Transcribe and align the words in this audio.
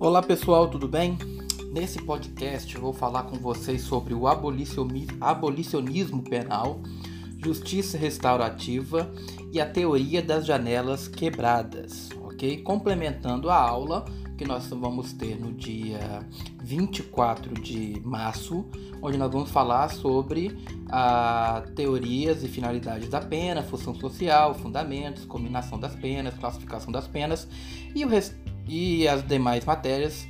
Olá 0.00 0.22
pessoal, 0.22 0.66
tudo 0.66 0.88
bem? 0.88 1.18
Nesse 1.70 2.00
podcast 2.00 2.74
vou 2.78 2.90
falar 2.90 3.24
com 3.24 3.36
vocês 3.36 3.82
sobre 3.82 4.14
o 4.14 4.26
abolicionismo 4.26 6.22
penal, 6.22 6.80
justiça 7.36 7.98
restaurativa 7.98 9.12
e 9.52 9.60
a 9.60 9.66
teoria 9.66 10.22
das 10.22 10.46
janelas 10.46 11.06
quebradas, 11.06 12.08
ok? 12.22 12.62
Complementando 12.62 13.50
a 13.50 13.56
aula 13.56 14.06
que 14.38 14.46
nós 14.46 14.66
vamos 14.70 15.12
ter 15.12 15.38
no 15.38 15.52
dia 15.52 16.26
24 16.62 17.52
de 17.60 18.00
março, 18.02 18.64
onde 19.02 19.18
nós 19.18 19.30
vamos 19.30 19.50
falar 19.50 19.90
sobre 19.90 20.56
a 20.88 21.62
teorias 21.76 22.42
e 22.42 22.48
finalidades 22.48 23.10
da 23.10 23.20
pena, 23.20 23.62
função 23.62 23.94
social, 23.94 24.54
fundamentos, 24.54 25.26
combinação 25.26 25.78
das 25.78 25.94
penas, 25.94 26.32
classificação 26.38 26.90
das 26.90 27.06
penas 27.06 27.46
e 27.94 28.02
o 28.02 28.08
e 28.70 29.08
as 29.08 29.26
demais 29.26 29.64
matérias 29.64 30.28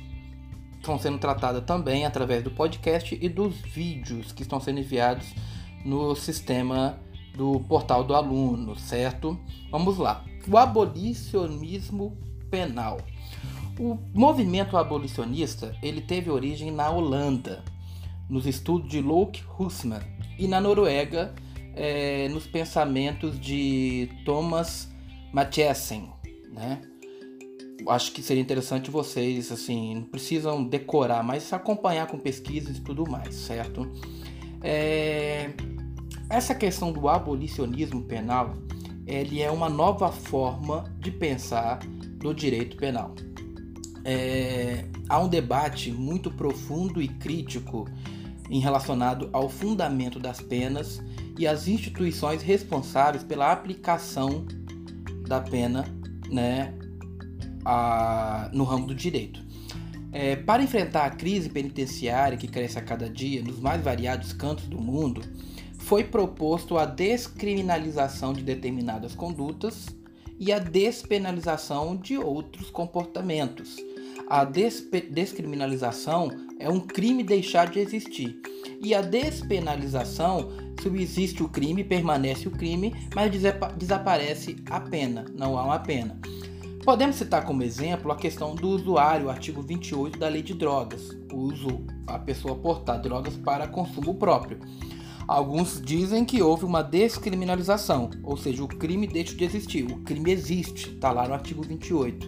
estão 0.73 0.97
sendo 0.97 1.19
tratadas 1.19 1.63
também 1.63 2.07
através 2.07 2.43
do 2.43 2.49
podcast 2.49 3.15
e 3.21 3.29
dos 3.29 3.55
vídeos 3.57 4.31
que 4.31 4.41
estão 4.41 4.59
sendo 4.59 4.79
enviados 4.79 5.27
no 5.85 6.15
sistema 6.15 6.99
do 7.35 7.59
portal 7.59 8.03
do 8.03 8.15
aluno, 8.15 8.75
certo? 8.75 9.39
Vamos 9.69 9.99
lá. 9.99 10.25
O 10.47 10.57
abolicionismo 10.57 12.17
penal. 12.49 12.99
O 13.79 13.99
movimento 14.11 14.75
abolicionista 14.75 15.75
ele 15.81 16.01
teve 16.01 16.31
origem 16.31 16.71
na 16.71 16.89
Holanda, 16.89 17.63
nos 18.27 18.47
estudos 18.47 18.89
de 18.89 19.01
Locke 19.01 19.43
Husman, 19.59 20.01
e 20.39 20.47
na 20.47 20.59
Noruega, 20.59 21.35
é, 21.75 22.27
nos 22.29 22.47
pensamentos 22.47 23.39
de 23.39 24.09
Thomas 24.25 24.91
Mathiesen, 25.31 26.11
né? 26.51 26.90
Acho 27.87 28.11
que 28.11 28.21
seria 28.21 28.41
interessante 28.41 28.91
vocês, 28.91 29.51
assim, 29.51 29.95
não 29.95 30.03
precisam 30.03 30.63
decorar, 30.63 31.23
mas 31.23 31.51
acompanhar 31.53 32.07
com 32.07 32.17
pesquisas 32.17 32.77
e 32.77 32.81
tudo 32.81 33.09
mais, 33.09 33.35
certo? 33.35 33.91
É... 34.61 35.51
Essa 36.29 36.55
questão 36.55 36.91
do 36.91 37.09
abolicionismo 37.09 38.03
penal, 38.03 38.55
ele 39.05 39.41
é 39.41 39.51
uma 39.51 39.69
nova 39.69 40.11
forma 40.11 40.85
de 40.99 41.11
pensar 41.11 41.79
do 42.17 42.33
direito 42.33 42.77
penal. 42.77 43.13
É... 44.03 44.85
Há 45.09 45.19
um 45.19 45.27
debate 45.27 45.91
muito 45.91 46.31
profundo 46.31 47.01
e 47.01 47.07
crítico 47.07 47.87
em 48.49 48.59
relacionado 48.59 49.29
ao 49.31 49.49
fundamento 49.49 50.19
das 50.19 50.41
penas 50.41 51.01
e 51.37 51.47
as 51.47 51.67
instituições 51.67 52.41
responsáveis 52.41 53.23
pela 53.23 53.51
aplicação 53.51 54.45
da 55.27 55.39
pena, 55.39 55.85
né, 56.29 56.73
a, 57.65 58.49
no 58.53 58.63
ramo 58.63 58.87
do 58.87 58.95
direito. 58.95 59.43
É, 60.13 60.35
para 60.35 60.61
enfrentar 60.61 61.05
a 61.05 61.09
crise 61.09 61.49
penitenciária 61.49 62.37
que 62.37 62.47
cresce 62.47 62.77
a 62.77 62.81
cada 62.81 63.09
dia 63.09 63.41
nos 63.41 63.59
mais 63.59 63.81
variados 63.81 64.33
cantos 64.33 64.65
do 64.67 64.77
mundo, 64.77 65.21
foi 65.79 66.03
proposto 66.03 66.77
a 66.77 66.85
descriminalização 66.85 68.33
de 68.33 68.41
determinadas 68.43 69.15
condutas 69.15 69.87
e 70.39 70.51
a 70.51 70.59
despenalização 70.59 71.95
de 71.95 72.17
outros 72.17 72.69
comportamentos. 72.69 73.77
A 74.27 74.45
descriminalização 74.45 76.31
é 76.57 76.69
um 76.69 76.79
crime 76.79 77.23
deixar 77.23 77.69
de 77.69 77.79
existir. 77.79 78.41
E 78.81 78.95
a 78.95 79.01
despenalização, 79.01 80.49
subsiste 80.81 81.43
o 81.43 81.49
crime, 81.49 81.83
permanece 81.83 82.47
o 82.47 82.51
crime, 82.51 82.95
mas 83.13 83.31
desaparece 83.77 84.55
a 84.69 84.79
pena, 84.79 85.25
não 85.35 85.57
há 85.57 85.65
uma 85.65 85.79
pena. 85.79 86.17
Podemos 86.83 87.15
citar 87.15 87.45
como 87.45 87.61
exemplo 87.61 88.11
a 88.11 88.15
questão 88.15 88.55
do 88.55 88.69
usuário, 88.69 89.29
artigo 89.29 89.61
28 89.61 90.17
da 90.17 90.27
Lei 90.27 90.41
de 90.41 90.55
Drogas, 90.55 91.11
o 91.31 91.37
uso 91.37 91.85
a 92.07 92.17
pessoa 92.17 92.55
portar 92.55 92.99
drogas 92.99 93.37
para 93.37 93.67
consumo 93.67 94.15
próprio. 94.15 94.59
Alguns 95.27 95.79
dizem 95.79 96.25
que 96.25 96.41
houve 96.41 96.65
uma 96.65 96.81
descriminalização, 96.81 98.09
ou 98.23 98.35
seja, 98.35 98.63
o 98.63 98.67
crime 98.67 99.05
deixa 99.05 99.35
de 99.35 99.43
existir. 99.45 99.83
O 99.83 99.99
crime 99.99 100.31
existe, 100.31 100.89
está 100.89 101.11
lá 101.11 101.27
no 101.27 101.35
artigo 101.35 101.61
28. 101.61 102.27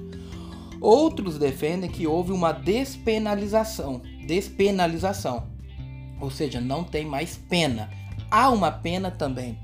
Outros 0.79 1.39
defendem 1.39 1.89
que 1.89 2.05
houve 2.05 2.31
uma 2.31 2.51
despenalização, 2.51 4.03
despenalização, 4.27 5.47
ou 6.21 6.29
seja, 6.29 6.61
não 6.61 6.83
tem 6.83 7.07
mais 7.07 7.37
pena. 7.37 7.89
Há 8.29 8.51
uma 8.51 8.71
pena 8.71 9.09
também, 9.09 9.57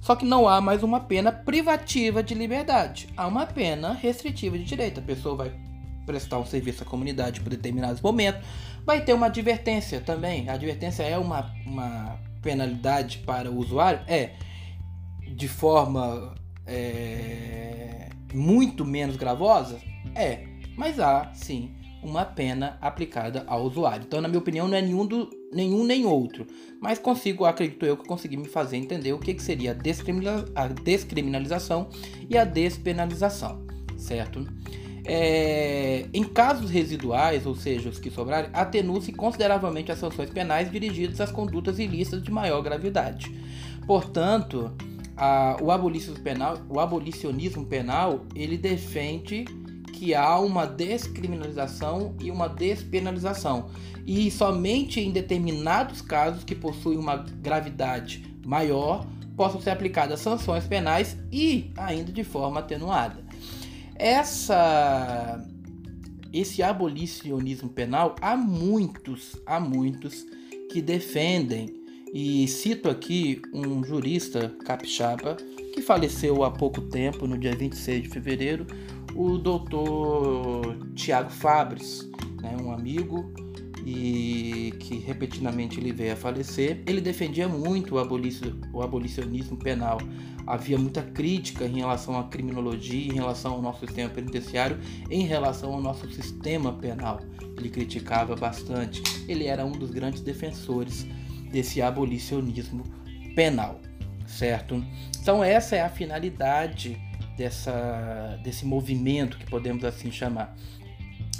só 0.00 0.14
que 0.14 0.24
não 0.24 0.48
há 0.48 0.60
mais 0.60 0.82
uma 0.82 1.00
pena 1.00 1.32
privativa 1.32 2.22
de 2.22 2.34
liberdade. 2.34 3.08
Há 3.16 3.26
uma 3.26 3.46
pena 3.46 3.92
restritiva 3.92 4.56
de 4.56 4.64
direito. 4.64 5.00
A 5.00 5.02
pessoa 5.02 5.36
vai 5.36 5.52
prestar 6.06 6.38
um 6.38 6.46
serviço 6.46 6.82
à 6.82 6.86
comunidade 6.86 7.40
por 7.40 7.50
determinados 7.50 8.00
momentos. 8.00 8.46
Vai 8.84 9.04
ter 9.04 9.12
uma 9.12 9.26
advertência 9.26 10.00
também. 10.00 10.48
A 10.48 10.54
advertência 10.54 11.02
é 11.02 11.18
uma, 11.18 11.52
uma 11.66 12.18
penalidade 12.40 13.18
para 13.18 13.50
o 13.50 13.58
usuário? 13.58 14.00
É. 14.06 14.30
De 15.34 15.48
forma 15.48 16.34
é, 16.64 18.08
muito 18.32 18.84
menos 18.84 19.16
gravosa? 19.16 19.80
É. 20.14 20.46
Mas 20.76 21.00
há, 21.00 21.32
sim, 21.34 21.74
uma 22.06 22.24
pena 22.24 22.78
aplicada 22.80 23.44
ao 23.46 23.64
usuário. 23.64 24.04
Então, 24.06 24.20
na 24.20 24.28
minha 24.28 24.38
opinião, 24.38 24.68
não 24.68 24.76
é 24.76 24.82
nenhum, 24.82 25.06
do, 25.06 25.28
nenhum 25.52 25.84
nem 25.84 26.06
outro. 26.06 26.46
Mas 26.80 26.98
consigo, 26.98 27.44
acredito 27.44 27.84
eu, 27.84 27.96
que 27.96 28.06
consegui 28.06 28.36
me 28.36 28.46
fazer 28.46 28.76
entender 28.76 29.12
o 29.12 29.18
que, 29.18 29.34
que 29.34 29.42
seria 29.42 29.72
a, 29.72 30.62
a 30.62 30.68
descriminalização 30.68 31.88
e 32.28 32.38
a 32.38 32.44
despenalização, 32.44 33.66
certo? 33.96 34.46
É, 35.04 36.06
em 36.12 36.24
casos 36.24 36.70
residuais, 36.70 37.46
ou 37.46 37.54
seja, 37.54 37.88
os 37.88 37.98
que 37.98 38.10
sobrarem, 38.10 38.50
atenua-se 38.52 39.12
consideravelmente 39.12 39.92
as 39.92 39.98
sanções 39.98 40.30
penais 40.30 40.70
dirigidas 40.70 41.20
às 41.20 41.30
condutas 41.30 41.78
ilícitas 41.78 42.22
de 42.22 42.30
maior 42.30 42.60
gravidade. 42.60 43.32
Portanto, 43.86 44.72
a, 45.16 45.56
o, 45.62 45.70
abolicionismo 45.70 46.24
penal, 46.24 46.58
o 46.68 46.80
abolicionismo 46.80 47.64
penal 47.64 48.26
ele 48.34 48.58
defende 48.58 49.44
que 49.96 50.14
há 50.14 50.38
uma 50.38 50.66
descriminalização 50.66 52.14
e 52.20 52.30
uma 52.30 52.48
despenalização, 52.48 53.70
e 54.06 54.30
somente 54.30 55.00
em 55.00 55.10
determinados 55.10 56.02
casos 56.02 56.44
que 56.44 56.54
possuem 56.54 56.98
uma 56.98 57.16
gravidade 57.16 58.22
maior 58.44 59.06
possam 59.34 59.60
ser 59.60 59.70
aplicadas 59.70 60.20
sanções 60.20 60.66
penais 60.66 61.16
e 61.32 61.72
ainda 61.76 62.12
de 62.12 62.22
forma 62.22 62.60
atenuada. 62.60 63.24
Essa 63.96 65.42
esse 66.32 66.62
abolicionismo 66.62 67.70
penal 67.70 68.14
há 68.20 68.36
muitos, 68.36 69.40
há 69.46 69.58
muitos 69.58 70.26
que 70.70 70.82
defendem 70.82 71.74
e 72.12 72.46
cito 72.46 72.90
aqui 72.90 73.40
um 73.54 73.82
jurista 73.82 74.54
capixaba 74.64 75.36
que 75.72 75.80
faleceu 75.82 76.44
há 76.44 76.50
pouco 76.50 76.80
tempo, 76.82 77.26
no 77.26 77.36
dia 77.38 77.54
26 77.54 78.04
de 78.04 78.08
fevereiro, 78.08 78.66
o 79.16 79.38
doutor 79.38 80.78
Tiago 80.94 81.30
Fabres, 81.30 82.08
né, 82.42 82.56
um 82.62 82.70
amigo 82.70 83.32
e 83.84 84.74
que 84.80 84.98
repetidamente 84.98 85.78
ele 85.78 85.92
veio 85.92 86.12
a 86.12 86.16
falecer, 86.16 86.82
ele 86.86 87.00
defendia 87.00 87.48
muito 87.48 87.94
o, 87.94 87.98
abolicio, 87.98 88.58
o 88.72 88.82
abolicionismo 88.82 89.56
penal. 89.56 89.98
Havia 90.44 90.76
muita 90.76 91.02
crítica 91.02 91.64
em 91.64 91.78
relação 91.78 92.18
à 92.18 92.24
criminologia, 92.24 93.12
em 93.12 93.14
relação 93.14 93.54
ao 93.54 93.62
nosso 93.62 93.86
sistema 93.86 94.10
penitenciário, 94.10 94.78
em 95.08 95.22
relação 95.22 95.72
ao 95.72 95.80
nosso 95.80 96.10
sistema 96.12 96.72
penal. 96.72 97.20
Ele 97.56 97.68
criticava 97.68 98.34
bastante. 98.34 99.02
Ele 99.28 99.46
era 99.46 99.64
um 99.64 99.72
dos 99.72 99.90
grandes 99.90 100.20
defensores 100.20 101.06
desse 101.50 101.80
abolicionismo 101.80 102.82
penal, 103.36 103.80
certo? 104.26 104.84
Então 105.20 105.42
essa 105.42 105.76
é 105.76 105.82
a 105.82 105.88
finalidade 105.88 107.00
dessa, 107.36 108.38
desse 108.42 108.64
movimento 108.64 109.38
que 109.38 109.46
podemos 109.46 109.84
assim 109.84 110.10
chamar, 110.10 110.56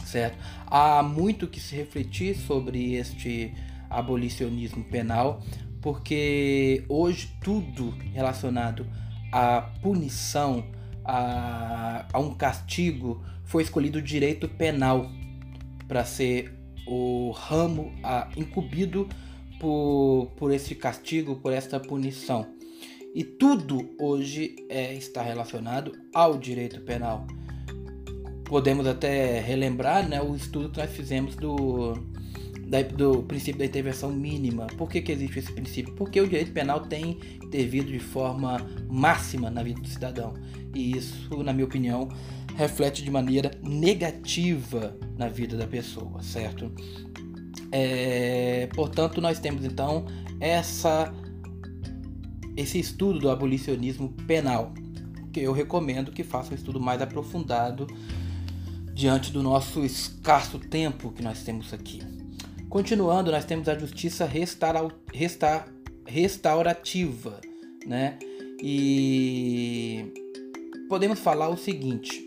certo? 0.05 0.39
Há 0.67 1.03
muito 1.03 1.47
que 1.47 1.61
se 1.61 1.75
refletir 1.75 2.37
sobre 2.37 2.95
este 2.95 3.53
abolicionismo 3.89 4.85
penal, 4.85 5.43
porque 5.81 6.85
hoje 6.89 7.37
tudo 7.41 7.95
relacionado 8.13 8.87
à 9.33 9.63
punição, 9.83 10.65
a, 11.05 12.07
a 12.13 12.19
um 12.19 12.35
castigo, 12.35 13.25
foi 13.45 13.63
escolhido 13.63 13.99
o 13.99 14.03
direito 14.03 14.49
penal 14.49 15.11
para 15.87 16.05
ser 16.05 16.53
o 16.87 17.31
ramo 17.31 17.93
a, 18.03 18.29
incumbido 18.37 19.09
por, 19.59 20.33
por 20.37 20.53
esse 20.53 20.75
castigo, 20.75 21.37
por 21.37 21.53
esta 21.53 21.81
punição. 21.81 22.56
E 23.17 23.25
tudo 23.25 23.95
hoje 23.99 24.55
é, 24.69 24.93
está 24.93 25.23
relacionado 25.23 25.91
ao 26.13 26.37
direito 26.37 26.83
penal. 26.83 27.27
Podemos 28.45 28.87
até 28.87 29.41
relembrar 29.41 30.07
né, 30.07 30.21
o 30.21 30.37
estudo 30.37 30.69
que 30.69 30.77
nós 30.77 30.91
fizemos 30.91 31.35
do, 31.35 31.95
do 32.95 33.23
princípio 33.23 33.61
da 33.61 33.65
intervenção 33.65 34.13
mínima. 34.13 34.67
Por 34.77 34.91
que, 34.91 35.01
que 35.01 35.11
existe 35.11 35.39
esse 35.39 35.51
princípio? 35.51 35.95
Porque 35.95 36.21
o 36.21 36.29
direito 36.29 36.53
penal 36.53 36.81
tem 36.81 37.19
intervido 37.43 37.91
de 37.91 37.99
forma 37.99 38.59
máxima 38.87 39.49
na 39.49 39.63
vida 39.63 39.81
do 39.81 39.89
cidadão. 39.89 40.35
E 40.75 40.95
isso, 40.95 41.43
na 41.43 41.55
minha 41.55 41.65
opinião, 41.65 42.11
reflete 42.55 43.03
de 43.03 43.11
maneira 43.11 43.51
negativa 43.63 44.95
na 45.17 45.31
vida 45.31 45.57
da 45.57 45.67
pessoa, 45.67 46.23
certo? 46.23 46.71
É, 47.73 48.69
portanto, 48.75 49.23
nós 49.23 49.39
temos 49.39 49.65
então 49.65 50.05
essa, 50.39 51.15
esse 52.57 52.79
estudo 52.79 53.19
do 53.19 53.31
abolicionismo 53.31 54.09
penal, 54.27 54.73
que 55.33 55.41
eu 55.41 55.53
recomendo 55.53 56.11
que 56.11 56.25
faça 56.25 56.53
um 56.53 56.55
estudo 56.55 56.81
mais 56.81 57.03
aprofundado 57.03 57.87
diante 58.95 59.31
do 59.31 59.43
nosso 59.43 59.85
escasso 59.85 60.59
tempo 60.59 61.13
que 61.13 61.23
nós 61.23 61.43
temos 61.43 61.75
aqui. 61.75 62.01
Continuando, 62.69 63.31
nós 63.31 63.45
temos 63.45 63.69
a 63.69 63.79
justiça 63.79 64.25
restaura, 64.25 64.89
resta, 65.13 65.67
restaurativa, 66.07 67.41
né? 67.87 68.19
E 68.63 70.13
podemos 70.89 71.19
falar 71.19 71.49
o 71.49 71.57
seguinte: 71.57 72.27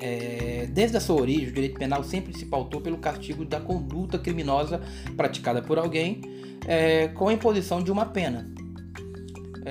é, 0.00 0.66
desde 0.72 0.96
a 0.96 1.00
sua 1.00 1.20
origem, 1.20 1.48
o 1.48 1.52
direito 1.52 1.78
penal 1.78 2.02
sempre 2.02 2.36
se 2.36 2.46
pautou 2.46 2.80
pelo 2.80 2.98
castigo 2.98 3.44
da 3.44 3.60
conduta 3.60 4.18
criminosa 4.18 4.80
praticada 5.16 5.62
por 5.62 5.78
alguém 5.78 6.20
é, 6.66 7.08
com 7.08 7.28
a 7.28 7.32
imposição 7.32 7.82
de 7.82 7.92
uma 7.92 8.06
pena. 8.06 8.52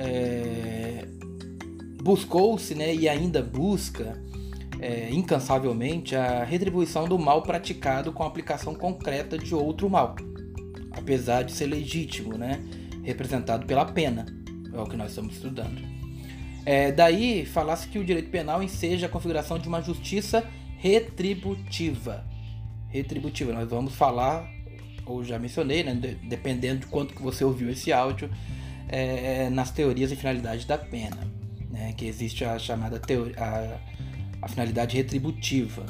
É, 0.02 1.06
Buscou-se 2.02 2.74
né, 2.74 2.94
e 2.94 3.08
ainda 3.08 3.42
busca 3.42 4.18
é, 4.80 5.10
incansavelmente 5.10 6.16
a 6.16 6.42
retribuição 6.44 7.06
do 7.06 7.18
mal 7.18 7.42
praticado 7.42 8.10
com 8.10 8.22
a 8.22 8.26
aplicação 8.26 8.74
concreta 8.74 9.36
de 9.36 9.54
outro 9.54 9.88
mal, 9.90 10.16
apesar 10.92 11.42
de 11.42 11.52
ser 11.52 11.66
legítimo, 11.66 12.38
né, 12.38 12.64
representado 13.02 13.66
pela 13.66 13.84
pena, 13.84 14.26
é 14.72 14.80
o 14.80 14.86
que 14.86 14.96
nós 14.96 15.10
estamos 15.10 15.34
estudando. 15.34 15.82
É, 16.64 16.90
daí 16.90 17.44
falasse 17.44 17.86
que 17.88 17.98
o 17.98 18.04
direito 18.04 18.30
penal 18.30 18.62
enseja 18.62 19.06
a 19.06 19.08
configuração 19.08 19.58
de 19.58 19.68
uma 19.68 19.82
justiça 19.82 20.44
retributiva. 20.78 22.24
Retributiva, 22.88 23.52
nós 23.52 23.68
vamos 23.68 23.94
falar, 23.94 24.48
ou 25.04 25.22
já 25.22 25.38
mencionei, 25.38 25.82
né, 25.84 25.94
dependendo 26.26 26.80
de 26.80 26.86
quanto 26.86 27.14
que 27.14 27.22
você 27.22 27.44
ouviu 27.44 27.68
esse 27.70 27.92
áudio, 27.92 28.30
é, 28.90 29.50
nas 29.50 29.70
teorias 29.70 30.10
e 30.12 30.16
finalidades 30.16 30.64
da 30.64 30.76
pena, 30.76 31.18
né, 31.70 31.92
que 31.96 32.06
existe 32.06 32.44
a 32.44 32.58
chamada 32.58 32.98
teoria, 32.98 33.36
a, 33.38 33.78
a 34.42 34.48
finalidade 34.48 34.96
retributiva. 34.96 35.86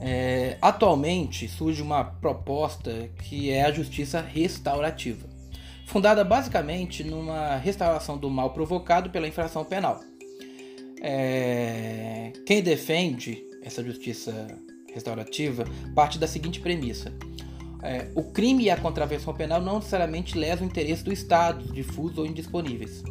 É, 0.00 0.56
atualmente 0.60 1.46
surge 1.46 1.80
uma 1.80 2.02
proposta 2.02 3.08
que 3.18 3.50
é 3.50 3.62
a 3.62 3.70
justiça 3.70 4.20
restaurativa 4.20 5.32
fundada 5.92 6.24
basicamente 6.24 7.04
numa 7.04 7.56
restauração 7.56 8.16
do 8.16 8.30
mal 8.30 8.50
provocado 8.50 9.10
pela 9.10 9.28
infração 9.28 9.62
penal. 9.62 10.00
É... 11.02 12.32
Quem 12.46 12.62
defende 12.62 13.44
essa 13.62 13.84
justiça 13.84 14.46
restaurativa 14.94 15.64
parte 15.94 16.18
da 16.18 16.26
seguinte 16.26 16.60
premissa: 16.60 17.12
é, 17.82 18.08
o 18.14 18.22
crime 18.22 18.64
e 18.64 18.70
a 18.70 18.76
contravenção 18.76 19.34
penal 19.34 19.60
não 19.60 19.76
necessariamente 19.76 20.38
lesam 20.38 20.66
o 20.66 20.70
interesse 20.70 21.02
do 21.02 21.12
Estado, 21.12 21.72
difusos 21.72 22.18
ou 22.18 22.24
indisponíveis. 22.24 23.02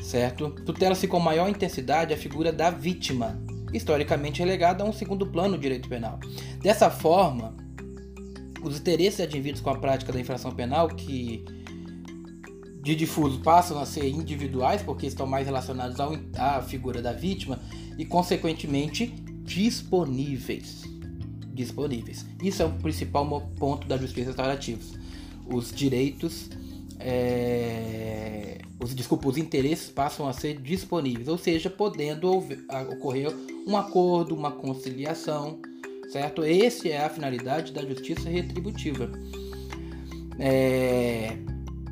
Certo? 0.00 0.50
Tutela-se 0.50 1.08
com 1.08 1.18
maior 1.18 1.48
intensidade 1.48 2.14
a 2.14 2.16
figura 2.16 2.52
da 2.52 2.70
vítima, 2.70 3.38
historicamente 3.72 4.38
relegada 4.38 4.84
a 4.84 4.86
um 4.86 4.92
segundo 4.92 5.26
plano 5.26 5.56
do 5.56 5.60
direito 5.60 5.88
penal. 5.88 6.20
Dessa 6.62 6.88
forma, 6.88 7.56
os 8.62 8.78
interesses 8.78 9.20
advindos 9.20 9.60
com 9.60 9.70
a 9.70 9.78
prática 9.78 10.12
da 10.12 10.20
infração 10.20 10.52
penal, 10.52 10.88
que 10.88 11.44
de 12.80 12.94
difuso 12.94 13.40
passam 13.40 13.78
a 13.80 13.84
ser 13.84 14.08
individuais, 14.08 14.82
porque 14.82 15.06
estão 15.06 15.26
mais 15.26 15.46
relacionados 15.46 15.98
ao, 15.98 16.16
à 16.36 16.62
figura 16.62 17.02
da 17.02 17.12
vítima 17.12 17.60
e, 17.98 18.04
consequentemente, 18.04 19.08
disponíveis. 19.42 20.84
Disponíveis. 21.58 22.24
Isso 22.40 22.62
é 22.62 22.64
o 22.64 22.70
principal 22.70 23.26
ponto 23.58 23.88
da 23.88 23.96
justiça 23.96 24.28
restaurativa. 24.28 24.80
Os 25.44 25.72
direitos, 25.72 26.48
é, 27.00 28.58
os, 28.78 28.94
desculpa, 28.94 29.28
os 29.28 29.36
interesses 29.36 29.88
passam 29.88 30.28
a 30.28 30.32
ser 30.32 30.60
disponíveis, 30.60 31.26
ou 31.26 31.36
seja, 31.36 31.68
podendo 31.68 32.30
ocorrer 32.92 33.34
um 33.66 33.76
acordo, 33.76 34.36
uma 34.36 34.52
conciliação, 34.52 35.58
certo? 36.12 36.44
Essa 36.44 36.88
é 36.90 37.04
a 37.04 37.08
finalidade 37.08 37.72
da 37.72 37.84
justiça 37.84 38.28
retributiva. 38.28 39.10
É, 40.38 41.38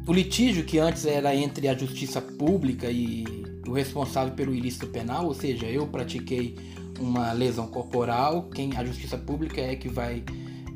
o 0.06 0.12
litígio 0.12 0.64
que 0.64 0.78
antes 0.78 1.04
era 1.06 1.34
entre 1.34 1.66
a 1.66 1.76
justiça 1.76 2.22
pública 2.22 2.88
e 2.88 3.24
o 3.66 3.72
responsável 3.72 4.32
pelo 4.34 4.54
ilícito 4.54 4.86
penal, 4.86 5.26
ou 5.26 5.34
seja, 5.34 5.66
eu 5.66 5.88
pratiquei 5.88 6.54
uma 6.98 7.32
lesão 7.32 7.66
corporal, 7.66 8.48
quem 8.50 8.76
a 8.76 8.84
justiça 8.84 9.16
pública 9.16 9.60
é 9.60 9.76
que 9.76 9.88
vai 9.88 10.24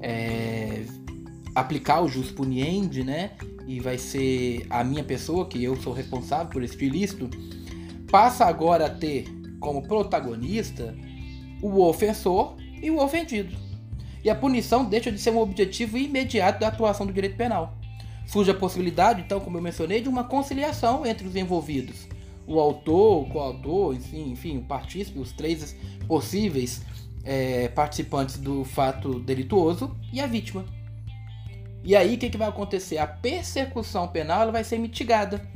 é, 0.00 0.84
aplicar 1.54 2.00
o 2.00 2.08
jus 2.08 2.30
puniendi, 2.30 3.04
né? 3.04 3.32
E 3.66 3.80
vai 3.80 3.98
ser 3.98 4.66
a 4.70 4.82
minha 4.82 5.04
pessoa, 5.04 5.46
que 5.46 5.62
eu 5.62 5.76
sou 5.76 5.92
responsável 5.92 6.46
por 6.46 6.62
esse 6.62 6.82
ilícito, 6.84 7.30
passa 8.10 8.44
agora 8.44 8.86
a 8.86 8.90
ter 8.90 9.24
como 9.60 9.82
protagonista 9.82 10.94
o 11.62 11.82
ofensor 11.82 12.56
e 12.82 12.90
o 12.90 12.98
ofendido. 12.98 13.54
E 14.24 14.28
a 14.28 14.34
punição 14.34 14.84
deixa 14.84 15.10
de 15.10 15.18
ser 15.18 15.30
um 15.30 15.38
objetivo 15.38 15.96
imediato 15.96 16.60
da 16.60 16.68
atuação 16.68 17.06
do 17.06 17.12
direito 17.12 17.36
penal. 17.36 17.76
Surge 18.26 18.50
a 18.50 18.54
possibilidade, 18.54 19.22
então, 19.22 19.40
como 19.40 19.58
eu 19.58 19.62
mencionei, 19.62 20.00
de 20.00 20.08
uma 20.08 20.24
conciliação 20.24 21.06
entre 21.06 21.26
os 21.26 21.36
envolvidos. 21.36 22.06
O 22.50 22.58
autor, 22.58 23.22
o 23.22 23.26
coautor, 23.30 23.94
enfim, 23.94 24.32
enfim 24.32 24.58
o 24.58 24.62
partícipe, 24.62 25.18
os 25.18 25.30
três 25.30 25.76
possíveis 26.08 26.82
é, 27.22 27.68
participantes 27.68 28.38
do 28.38 28.64
fato 28.64 29.20
delituoso 29.20 29.96
e 30.12 30.20
a 30.20 30.26
vítima. 30.26 30.64
E 31.84 31.94
aí 31.94 32.16
o 32.16 32.18
que, 32.18 32.28
que 32.28 32.36
vai 32.36 32.48
acontecer? 32.48 32.98
A 32.98 33.06
persecução 33.06 34.08
penal 34.08 34.50
vai 34.50 34.64
ser 34.64 34.78
mitigada, 34.78 35.48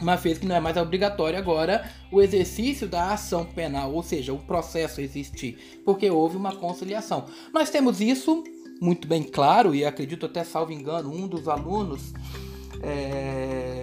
uma 0.00 0.16
vez 0.16 0.38
que 0.38 0.46
não 0.46 0.56
é 0.56 0.60
mais 0.60 0.76
obrigatório 0.76 1.38
agora 1.38 1.88
o 2.10 2.20
exercício 2.20 2.88
da 2.88 3.12
ação 3.12 3.44
penal, 3.44 3.92
ou 3.92 4.02
seja, 4.02 4.32
o 4.32 4.38
processo 4.38 5.00
existir, 5.00 5.82
porque 5.84 6.10
houve 6.10 6.36
uma 6.36 6.56
conciliação. 6.56 7.26
Nós 7.52 7.70
temos 7.70 8.00
isso 8.00 8.42
muito 8.80 9.06
bem 9.06 9.22
claro, 9.22 9.74
e 9.74 9.84
acredito 9.84 10.26
até, 10.26 10.42
salvo 10.42 10.72
engano, 10.72 11.10
um 11.10 11.28
dos 11.28 11.48
alunos, 11.48 12.12
é, 12.82 13.73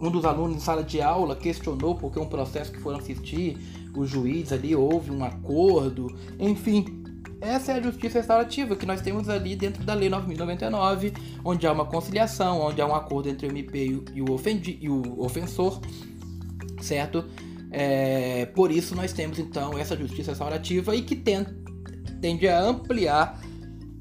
um 0.00 0.10
dos 0.10 0.24
alunos 0.24 0.56
em 0.56 0.60
sala 0.60 0.82
de 0.82 1.00
aula 1.00 1.36
questionou 1.36 1.94
porque 1.94 2.18
um 2.18 2.26
processo 2.26 2.72
que 2.72 2.80
foram 2.80 2.98
assistir, 2.98 3.58
o 3.94 4.06
juiz 4.06 4.52
ali 4.52 4.74
houve 4.74 5.10
um 5.10 5.24
acordo, 5.24 6.14
enfim. 6.38 7.00
Essa 7.40 7.72
é 7.72 7.76
a 7.76 7.82
justiça 7.82 8.18
restaurativa 8.18 8.76
que 8.76 8.84
nós 8.84 9.00
temos 9.00 9.28
ali 9.28 9.56
dentro 9.56 9.82
da 9.82 9.94
Lei 9.94 10.10
9.099, 10.10 11.14
onde 11.42 11.66
há 11.66 11.72
uma 11.72 11.86
conciliação, 11.86 12.60
onde 12.60 12.82
há 12.82 12.86
um 12.86 12.94
acordo 12.94 13.30
entre 13.30 13.46
o 13.46 13.50
MP 13.50 14.02
e 14.12 14.20
o, 14.20 14.30
ofendi, 14.30 14.78
e 14.80 14.90
o 14.90 15.18
ofensor, 15.22 15.80
certo? 16.82 17.24
É, 17.70 18.46
por 18.46 18.70
isso 18.70 18.94
nós 18.94 19.12
temos 19.12 19.38
então 19.38 19.78
essa 19.78 19.96
justiça 19.96 20.32
restaurativa 20.32 20.94
e 20.94 21.02
que 21.02 21.16
tem, 21.16 21.46
tende 22.20 22.46
a 22.46 22.60
ampliar 22.60 23.40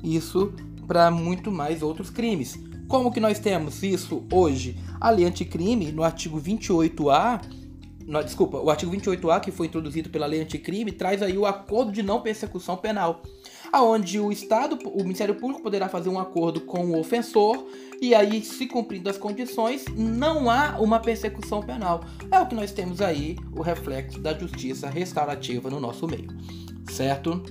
isso 0.04 0.54
para 0.86 1.10
muito 1.10 1.52
mais 1.52 1.82
outros 1.82 2.10
crimes. 2.10 2.60
Como 2.90 3.12
que 3.12 3.20
nós 3.20 3.38
temos 3.38 3.84
isso 3.84 4.24
hoje? 4.34 4.76
A 5.00 5.12
lei 5.12 5.24
anticrime, 5.24 5.92
no 5.92 6.04
artigo 6.04 6.42
28A, 6.42 7.40
no, 8.04 8.24
desculpa, 8.24 8.58
o 8.58 8.68
artigo 8.72 8.92
28A, 8.92 9.40
que 9.40 9.52
foi 9.52 9.68
introduzido 9.68 10.10
pela 10.10 10.26
lei 10.26 10.42
anticrime, 10.42 10.92
traz 10.92 11.22
aí 11.22 11.38
o 11.38 11.46
acordo 11.46 11.92
de 11.92 12.02
não 12.02 12.20
persecução 12.20 12.76
penal, 12.76 13.22
aonde 13.72 14.20
o 14.20 14.32
Estado, 14.32 14.80
o 14.84 15.04
Ministério 15.04 15.36
Público 15.36 15.62
poderá 15.62 15.88
fazer 15.88 16.10
um 16.10 16.18
acordo 16.18 16.62
com 16.62 16.84
o 16.88 17.00
ofensor 17.00 17.64
e 18.02 18.16
aí, 18.16 18.44
se 18.44 18.66
cumprindo 18.66 19.08
as 19.08 19.20
condições, 19.20 19.86
não 19.96 20.50
há 20.50 20.80
uma 20.80 21.00
persecução 21.00 21.62
penal. 21.62 22.02
É 22.32 22.40
o 22.40 22.48
que 22.48 22.56
nós 22.56 22.72
temos 22.72 23.02
aí, 23.02 23.38
o 23.56 23.62
reflexo 23.62 24.20
da 24.20 24.34
justiça 24.34 24.90
restaurativa 24.90 25.70
no 25.70 25.80
nosso 25.80 26.08
meio, 26.08 26.30
certo? 26.92 27.44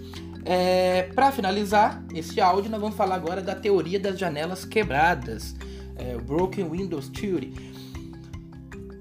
É, 0.44 1.04
Para 1.14 1.32
finalizar 1.32 2.02
esse 2.14 2.40
áudio, 2.40 2.70
nós 2.70 2.80
vamos 2.80 2.96
falar 2.96 3.16
agora 3.16 3.42
da 3.42 3.54
teoria 3.54 3.98
das 3.98 4.18
janelas 4.18 4.64
quebradas, 4.64 5.54
é, 5.96 6.16
Broken 6.16 6.68
Windows 6.70 7.08
Theory. 7.08 7.54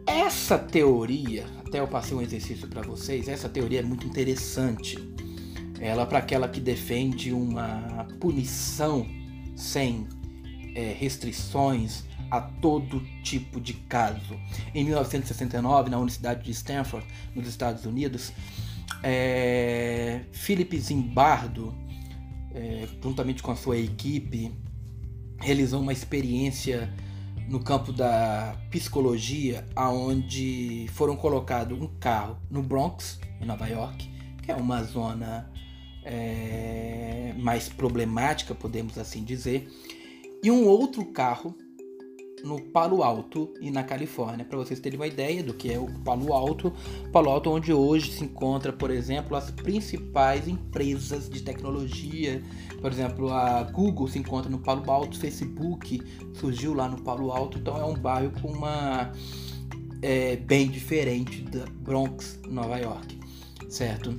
Essa 0.06 0.58
teoria, 0.58 1.46
até 1.66 1.80
eu 1.80 1.88
passei 1.88 2.16
um 2.16 2.22
exercício 2.22 2.68
para 2.68 2.82
vocês, 2.82 3.28
essa 3.28 3.50
teoria 3.50 3.80
é 3.80 3.84
muito 3.84 4.08
interessante. 4.08 4.98
Ela 5.80 6.06
para 6.06 6.20
aquela 6.20 6.48
que 6.48 6.60
defende 6.60 7.32
uma 7.32 8.08
punição 8.20 9.06
sem 9.56 10.08
é, 10.76 10.96
restrições 10.98 12.04
a 12.30 12.42
todo 12.42 13.02
tipo 13.24 13.60
de 13.60 13.74
caso. 13.74 14.40
Em 14.74 14.84
1969, 14.84 15.90
na 15.90 15.98
Universidade 15.98 16.44
de 16.44 16.52
Stanford, 16.52 17.06
nos 17.36 17.48
Estados 17.48 17.86
Unidos, 17.86 18.32
é, 19.04 20.22
Philip 20.32 20.80
Zimbardo 20.80 21.74
é, 22.58 22.88
juntamente 23.02 23.44
com 23.44 23.52
a 23.52 23.56
sua 23.56 23.78
equipe, 23.78 24.52
realizou 25.40 25.80
uma 25.80 25.94
experiência 25.94 26.92
no 27.48 27.60
campo 27.60 27.94
da 27.94 28.58
psicologia, 28.72 29.66
aonde 29.76 30.88
foram 30.94 31.16
colocados 31.16 31.80
um 31.80 31.88
carro 32.00 32.38
no 32.50 32.62
Bronx, 32.62 33.20
em 33.40 33.46
Nova 33.46 33.68
York, 33.68 34.10
que 34.44 34.52
é 34.52 34.56
uma 34.56 34.84
zona 34.84 35.50
é, 36.04 37.34
mais 37.38 37.70
problemática, 37.70 38.56
podemos 38.56 38.98
assim 38.98 39.24
dizer, 39.24 39.72
e 40.44 40.52
um 40.52 40.66
outro 40.66 41.06
carro 41.06 41.56
no 42.48 42.62
Palo 42.62 43.04
Alto 43.04 43.54
e 43.60 43.70
na 43.70 43.84
Califórnia, 43.84 44.46
para 44.46 44.58
vocês 44.58 44.80
terem 44.80 44.98
uma 44.98 45.06
ideia 45.06 45.44
do 45.44 45.54
que 45.54 45.72
é 45.72 45.78
o 45.78 45.88
Palo 46.06 46.34
Alto. 46.34 46.72
Palo 47.12 47.30
Alto 47.30 47.50
onde 47.50 47.74
hoje 47.74 48.12
se 48.12 48.24
encontra, 48.24 48.72
por 48.72 48.90
exemplo, 48.90 49.36
as 49.36 49.52
principais 49.52 50.48
empresas 50.48 51.30
de 51.30 51.42
tecnologia. 51.42 52.42
Por 52.82 52.92
exemplo, 52.92 53.30
a 53.34 53.64
Google 53.64 54.08
se 54.08 54.18
encontra 54.18 54.50
no 54.50 54.60
Palo 54.60 54.90
Alto, 54.90 55.20
Facebook 55.20 56.02
surgiu 56.34 56.74
lá 56.74 56.88
no 56.88 57.02
Palo 57.02 57.32
Alto, 57.32 57.58
então 57.58 57.78
é 57.78 57.84
um 57.84 57.96
bairro 57.96 58.32
com 58.42 58.48
uma 58.48 59.12
é, 60.02 60.38
bem 60.38 60.70
diferente 60.70 61.42
da 61.42 61.66
Bronx, 61.66 62.40
Nova 62.48 62.78
York, 62.78 63.20
certo? 63.68 64.18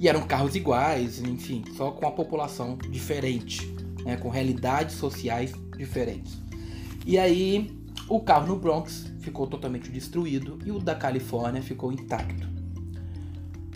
E 0.00 0.08
eram 0.08 0.22
carros 0.22 0.56
iguais, 0.56 1.20
enfim, 1.20 1.62
só 1.76 1.90
com 1.92 2.06
a 2.06 2.10
população 2.10 2.76
diferente, 2.90 3.72
né, 4.04 4.16
com 4.16 4.28
realidades 4.28 4.96
sociais 4.96 5.52
diferentes. 5.76 6.47
E 7.08 7.16
aí 7.16 7.70
o 8.06 8.20
carro 8.20 8.48
no 8.48 8.56
Bronx 8.56 9.10
ficou 9.20 9.46
totalmente 9.46 9.90
destruído 9.90 10.58
e 10.66 10.70
o 10.70 10.78
da 10.78 10.94
Califórnia 10.94 11.62
ficou 11.62 11.90
intacto. 11.90 12.46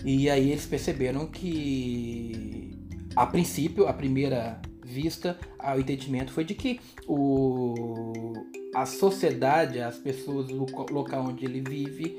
E 0.04 0.28
aí 0.28 0.50
eles 0.50 0.66
perceberam 0.66 1.26
que, 1.26 2.76
a 3.16 3.24
princípio, 3.24 3.88
a 3.88 3.92
primeira 3.94 4.60
vista, 4.84 5.38
o 5.58 5.80
entendimento 5.80 6.30
foi 6.30 6.44
de 6.44 6.54
que 6.54 6.78
o, 7.08 8.34
a 8.74 8.84
sociedade, 8.84 9.80
as 9.80 9.96
pessoas 9.96 10.48
do 10.48 10.66
local 10.92 11.24
onde 11.24 11.46
ele 11.46 11.62
vive, 11.62 12.14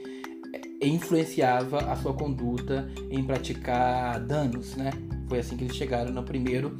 é, 0.81 0.87
influenciava 0.87 1.91
a 1.91 1.95
sua 1.95 2.15
conduta 2.15 2.89
em 3.11 3.23
praticar 3.23 4.19
danos, 4.19 4.75
né? 4.75 4.89
Foi 5.29 5.37
assim 5.37 5.55
que 5.55 5.65
eles 5.65 5.75
chegaram 5.75 6.11
no 6.11 6.23
primeiro 6.23 6.75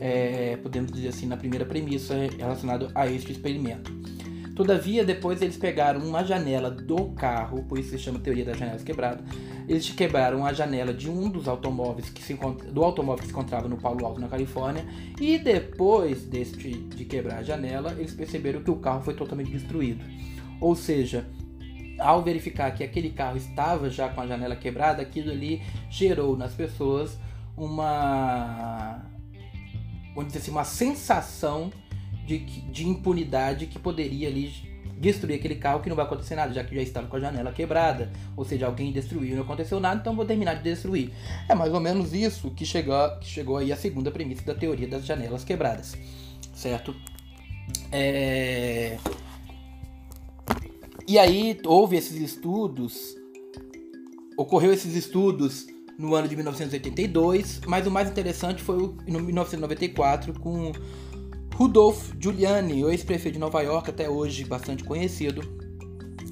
é, 0.00 0.56
podemos 0.56 0.92
dizer 0.92 1.08
assim, 1.08 1.26
na 1.26 1.36
primeira 1.36 1.64
premissa 1.64 2.14
relacionada 2.38 2.90
a 2.94 3.06
este 3.06 3.32
experimento. 3.32 3.92
Todavia, 4.54 5.04
depois 5.04 5.42
eles 5.42 5.56
pegaram 5.56 6.00
uma 6.00 6.22
janela 6.22 6.70
do 6.70 7.06
carro, 7.12 7.64
por 7.64 7.76
isso 7.76 7.90
se 7.90 7.98
chama 7.98 8.20
teoria 8.20 8.44
das 8.44 8.56
janelas 8.56 8.84
quebradas. 8.84 9.24
Eles 9.68 9.90
quebraram 9.90 10.46
a 10.46 10.52
janela 10.52 10.94
de 10.94 11.10
um 11.10 11.28
dos 11.28 11.48
automóveis 11.48 12.08
que 12.08 12.22
se 12.22 12.38
do 12.70 12.84
automóvel 12.84 13.20
que 13.20 13.26
se 13.26 13.32
encontrava 13.32 13.68
no 13.68 13.76
Palo 13.76 14.06
Alto, 14.06 14.20
na 14.20 14.28
Califórnia, 14.28 14.84
e 15.20 15.38
depois 15.38 16.22
deste, 16.22 16.70
de 16.70 17.04
quebrar 17.04 17.38
a 17.38 17.42
janela, 17.42 17.92
eles 17.98 18.14
perceberam 18.14 18.62
que 18.62 18.70
o 18.70 18.76
carro 18.76 19.02
foi 19.02 19.14
totalmente 19.14 19.50
destruído. 19.50 20.04
Ou 20.60 20.76
seja, 20.76 21.26
ao 21.98 22.22
verificar 22.22 22.70
que 22.72 22.84
aquele 22.84 23.10
carro 23.10 23.36
estava 23.36 23.90
já 23.90 24.08
com 24.08 24.20
a 24.20 24.26
janela 24.26 24.54
quebrada, 24.54 25.02
aquilo 25.02 25.32
ali 25.32 25.62
gerou 25.90 26.36
nas 26.36 26.54
pessoas 26.54 27.18
uma 27.56 29.02
vamos 30.14 30.32
dizer 30.32 30.38
assim, 30.38 30.50
uma 30.50 30.64
sensação 30.64 31.72
de, 32.26 32.38
de 32.38 32.86
impunidade 32.86 33.66
que 33.66 33.78
poderia 33.78 34.28
ali 34.28 34.52
destruir 34.96 35.34
aquele 35.34 35.56
carro 35.56 35.80
que 35.80 35.88
não 35.88 35.96
vai 35.96 36.04
acontecer 36.04 36.34
nada, 36.34 36.52
já 36.52 36.64
que 36.64 36.74
já 36.74 36.80
estava 36.80 37.06
com 37.06 37.16
a 37.16 37.20
janela 37.20 37.52
quebrada. 37.52 38.10
Ou 38.36 38.44
seja, 38.44 38.66
alguém 38.66 38.92
destruiu 38.92 39.32
e 39.32 39.34
não 39.34 39.42
aconteceu 39.42 39.80
nada, 39.80 40.00
então 40.00 40.14
vou 40.14 40.24
terminar 40.24 40.54
de 40.54 40.62
destruir. 40.62 41.12
É 41.48 41.54
mais 41.54 41.72
ou 41.72 41.80
menos 41.80 42.12
isso 42.12 42.50
que 42.50 42.64
chegou, 42.64 43.18
que 43.18 43.26
chegou 43.26 43.56
aí 43.58 43.72
a 43.72 43.76
segunda 43.76 44.10
premissa 44.10 44.44
da 44.44 44.54
teoria 44.54 44.88
das 44.88 45.04
janelas 45.04 45.44
quebradas. 45.44 45.96
Certo? 46.54 46.94
É... 47.90 48.98
E 51.06 51.18
aí 51.18 51.58
houve 51.66 51.96
esses 51.96 52.16
estudos, 52.16 53.14
ocorreu 54.38 54.72
esses 54.72 54.94
estudos 54.94 55.66
no 55.98 56.14
ano 56.14 56.28
de 56.28 56.34
1982, 56.34 57.60
mas 57.66 57.86
o 57.86 57.90
mais 57.90 58.10
interessante 58.10 58.62
foi 58.62 58.94
em 59.06 59.12
1994 59.12 60.38
com 60.40 60.72
Rudolph 61.54 62.10
Giuliani, 62.18 62.84
o 62.84 62.90
ex-prefeito 62.90 63.34
de 63.34 63.38
Nova 63.38 63.62
York, 63.62 63.90
até 63.90 64.08
hoje 64.08 64.44
bastante 64.44 64.82
conhecido, 64.82 65.40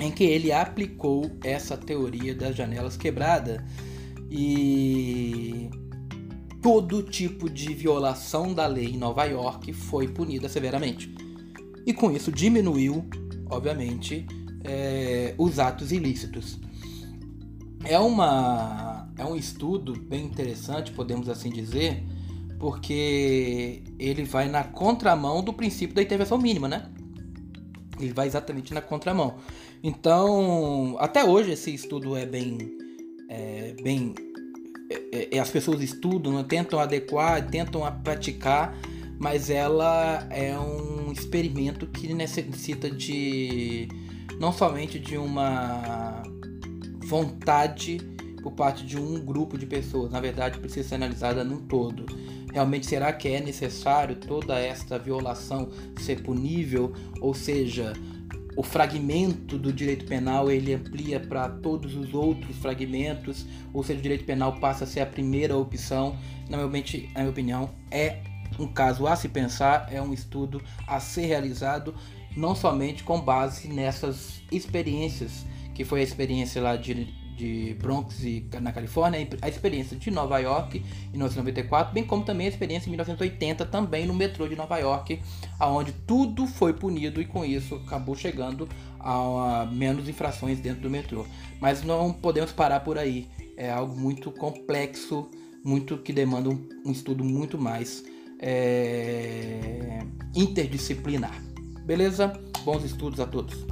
em 0.00 0.11
que 0.11 0.25
ele 0.25 0.50
aplicou 0.50 1.31
essa 1.45 1.76
teoria 1.76 2.35
das 2.35 2.57
janelas 2.57 2.97
quebradas 2.97 3.61
e 4.31 5.71
todo 6.61 7.02
tipo 7.02 7.49
de 7.49 7.73
violação 7.75 8.52
da 8.52 8.66
lei 8.66 8.87
em 8.87 8.97
Nova 8.97 9.25
York 9.25 9.73
foi 9.73 10.09
punida 10.09 10.49
severamente. 10.49 11.14
E 11.87 11.92
com 11.92 12.11
isso 12.11 12.33
diminuiu, 12.33 13.04
obviamente, 13.50 14.26
é, 14.64 15.35
os 15.38 15.59
atos 15.59 15.92
ilícitos. 15.92 16.59
É 17.85 17.99
uma 17.99 18.91
é 19.16 19.25
um 19.25 19.37
estudo 19.37 19.95
bem 19.95 20.25
interessante, 20.25 20.92
podemos 20.92 21.28
assim 21.28 21.50
dizer, 21.50 22.02
porque 22.59 23.83
ele 23.99 24.25
vai 24.25 24.49
na 24.49 24.64
contramão 24.64 25.42
do 25.42 25.52
princípio 25.52 25.95
da 25.95 26.02
intervenção 26.02 26.38
mínima, 26.38 26.69
né? 26.69 26.88
Ele 28.00 28.12
vai 28.12 28.26
exatamente 28.26 28.73
na 28.73 28.81
contramão. 28.81 29.37
Então, 29.83 30.97
até 30.99 31.25
hoje 31.25 31.52
esse 31.52 31.75
estudo 31.75 32.16
é 32.16 32.25
bem, 32.25 32.78
é, 33.28 33.75
bem, 33.83 34.14
é, 35.12 35.37
é, 35.37 35.38
as 35.38 35.50
pessoas 35.50 35.83
estudam, 35.83 36.35
né? 36.35 36.45
tentam 36.49 36.78
adequar, 36.78 37.45
tentam 37.49 37.83
praticar, 38.02 38.76
mas 39.19 39.50
ela 39.50 40.26
é 40.31 40.57
um 40.59 41.12
experimento 41.12 41.87
que 41.87 42.14
necessita 42.14 42.90
de 42.90 43.88
não 44.38 44.52
somente 44.52 44.99
de 44.99 45.16
uma 45.16 46.23
vontade 47.07 48.12
por 48.42 48.52
parte 48.52 48.84
de 48.84 48.99
um 48.99 49.25
grupo 49.25 49.56
de 49.56 49.64
pessoas. 49.64 50.11
Na 50.11 50.20
verdade, 50.20 50.58
precisa 50.58 50.88
ser 50.88 50.94
analisada 50.96 51.44
num 51.44 51.61
todo. 51.66 52.04
Realmente, 52.52 52.87
será 52.87 53.12
que 53.12 53.28
é 53.28 53.40
necessário 53.40 54.16
toda 54.16 54.58
esta 54.58 54.99
violação 54.99 55.70
ser 55.99 56.22
punível? 56.22 56.92
Ou 57.20 57.32
seja, 57.32 57.94
o 58.54 58.62
fragmento 58.62 59.56
do 59.56 59.72
direito 59.72 60.04
penal 60.04 60.50
ele 60.50 60.75
amplia 60.75 61.18
para 61.18 61.49
todos 61.49 61.96
os 61.96 62.12
outros 62.12 62.56
fragmentos, 62.56 63.46
ou 63.72 63.82
seja, 63.82 63.99
o 63.99 64.02
direito 64.02 64.25
penal 64.25 64.56
passa 64.56 64.84
a 64.84 64.87
ser 64.87 65.00
a 65.00 65.06
primeira 65.06 65.56
opção. 65.56 66.18
Na 66.50 66.58
minha, 66.58 67.28
opinião, 67.28 67.70
é 67.90 68.18
um 68.58 68.66
caso 68.66 69.06
a 69.06 69.16
se 69.16 69.28
pensar, 69.28 69.88
é 69.90 70.02
um 70.02 70.12
estudo 70.12 70.61
a 70.87 71.00
ser 71.00 71.26
realizado, 71.26 71.94
não 72.37 72.54
somente 72.54 73.02
com 73.02 73.18
base 73.18 73.68
nessas 73.68 74.42
experiências, 74.52 75.46
que 75.75 75.84
foi 75.84 76.00
a 76.00 76.04
experiência 76.04 76.61
lá 76.61 76.76
de 76.76 77.21
de 77.42 77.75
Bronx 77.75 78.22
e 78.22 78.46
na 78.61 78.70
Califórnia, 78.70 79.26
a 79.40 79.49
experiência 79.49 79.96
de 79.96 80.11
Nova 80.12 80.38
York 80.38 80.78
em 80.78 81.11
1994, 81.11 81.92
bem 81.92 82.04
como 82.04 82.25
também 82.25 82.46
a 82.46 82.50
experiência 82.50 82.87
em 82.87 82.90
1980 82.90 83.66
também 83.66 84.06
no 84.06 84.14
metrô 84.14 84.46
de 84.46 84.54
Nova 84.54 84.78
York, 84.78 85.20
aonde 85.58 85.90
tudo 86.06 86.46
foi 86.46 86.72
punido 86.72 87.20
e 87.20 87.25
com 87.25 87.44
isso 87.44 87.75
acabou 87.84 88.14
chegando 88.14 88.68
a, 89.00 89.68
menos 89.72 90.08
infrações 90.08 90.61
dentro 90.61 90.82
do 90.82 90.90
metrô. 90.90 91.26
Mas 91.61 91.82
não 91.82 92.12
podemos 92.12 92.52
parar 92.52 92.80
por 92.80 92.96
aí. 92.96 93.26
É 93.56 93.70
algo 93.70 93.99
muito 93.99 94.30
complexo, 94.30 95.28
muito 95.64 95.99
que 95.99 96.12
demanda 96.12 96.49
um, 96.49 96.92
estudo 96.92 97.25
muito 97.25 97.58
mais 97.58 98.04
é, 98.38 99.99
interdisciplinar. 100.34 101.42
Beleza? 101.84 102.32
Bons 102.64 102.84
estudos 102.84 103.18
a 103.18 103.26
todos. 103.26 103.66